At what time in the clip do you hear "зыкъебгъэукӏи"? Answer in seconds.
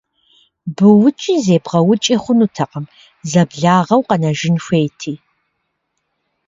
1.45-2.15